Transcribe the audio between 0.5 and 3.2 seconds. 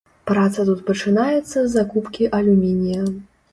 тут пачынаецца з закупкі алюмінія.